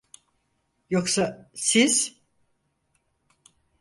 Yoksa 0.89 1.51
siz… 1.53 2.21